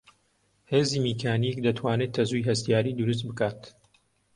هێزی 0.71 1.03
میکانیک 1.07 1.57
دەتوانێت 1.65 2.11
تەزووی 2.17 2.47
هەستیاری 2.49 2.97
دروست 2.99 3.23
بکات 3.29 3.59